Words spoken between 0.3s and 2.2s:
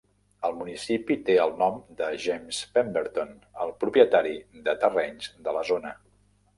El municipi té el nom de